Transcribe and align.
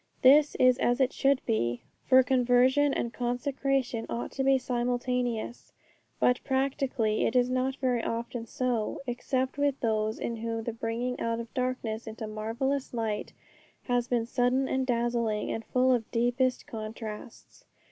This 0.23 0.55
is 0.55 0.79
as 0.79 0.99
it 0.99 1.13
should 1.13 1.45
be, 1.45 1.83
for 2.07 2.23
conversion 2.23 2.91
and 2.91 3.13
consecration 3.13 4.07
ought 4.09 4.31
to 4.31 4.43
be 4.43 4.57
simultaneous. 4.57 5.73
But 6.19 6.43
practically 6.43 7.23
it 7.27 7.35
is 7.35 7.51
not 7.51 7.75
very 7.75 8.03
often 8.03 8.47
so, 8.47 9.03
except 9.05 9.59
with 9.59 9.79
those 9.79 10.17
in 10.17 10.37
whom 10.37 10.63
the 10.63 10.73
bringing 10.73 11.19
out 11.19 11.39
of 11.39 11.53
darkness 11.53 12.07
into 12.07 12.25
marvellous 12.25 12.95
light 12.95 13.33
has 13.83 14.07
been 14.07 14.25
sudden 14.25 14.67
and 14.67 14.87
dazzling, 14.87 15.51
and 15.51 15.63
full 15.65 15.91
of 15.93 16.09
deepest 16.09 16.65
contrasts. 16.65 17.65